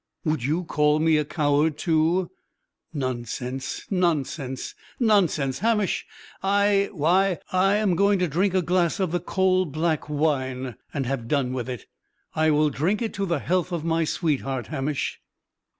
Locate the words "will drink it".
12.49-13.13